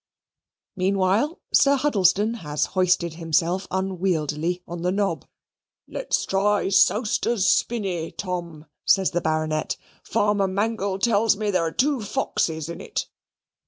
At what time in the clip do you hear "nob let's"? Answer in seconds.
4.91-6.25